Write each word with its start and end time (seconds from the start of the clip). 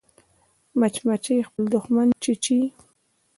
مچمچۍ 0.79 1.37
خپل 1.47 1.63
دښمن 1.73 2.07
چیچي 2.23 2.59